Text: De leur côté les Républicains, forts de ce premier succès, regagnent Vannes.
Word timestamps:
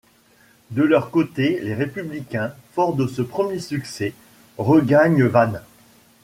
De 0.71 0.81
leur 0.81 1.11
côté 1.11 1.59
les 1.61 1.75
Républicains, 1.75 2.55
forts 2.73 2.95
de 2.95 3.05
ce 3.05 3.21
premier 3.21 3.59
succès, 3.59 4.15
regagnent 4.57 5.25
Vannes. 5.27 5.61